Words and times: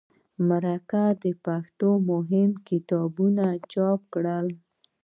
مرکې 0.47 1.03
د 1.23 1.25
پښتو 1.45 1.89
مهم 2.09 2.49
کتابونه 2.67 3.45
چاپ 3.71 3.99
کړل. 4.13 4.47